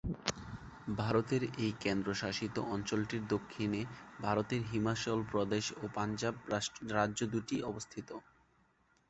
ভারতের 0.95 1.43
এই 1.57 1.71
কেন্দ্র 1.83 2.09
শাসিত 2.13 2.55
অঞ্চলটির 2.73 3.23
দক্ষিণে 3.27 3.81
ভারতের 4.19 4.61
হিমাচল 4.71 5.19
প্রদেশ 5.31 5.65
ও 5.77 5.93
পাঞ্জাব 5.95 6.35
রাজ্য 6.93 7.19
দুটি 7.33 7.55
অবস্থিত। 7.63 8.09